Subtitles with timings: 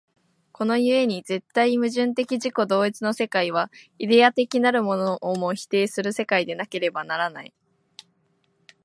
[0.51, 7.53] この故に絶対矛盾的自己同一の世界は、イデヤ的なるものをも否定する世界でなければならない。